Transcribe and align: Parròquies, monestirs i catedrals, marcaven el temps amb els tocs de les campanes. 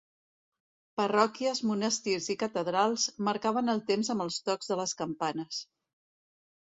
Parròquies, 1.01 1.61
monestirs 1.71 2.31
i 2.35 2.37
catedrals, 2.45 3.05
marcaven 3.29 3.75
el 3.75 3.83
temps 3.93 4.13
amb 4.15 4.27
els 4.29 4.41
tocs 4.49 4.73
de 4.75 4.79
les 4.81 4.97
campanes. 5.03 5.61